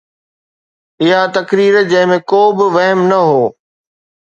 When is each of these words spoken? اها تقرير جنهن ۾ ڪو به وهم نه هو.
اها 1.03 1.21
تقرير 1.37 1.75
جنهن 1.93 2.11
۾ 2.15 2.17
ڪو 2.29 2.41
به 2.57 2.67
وهم 2.75 2.99
نه 3.09 3.19
هو. 3.29 3.41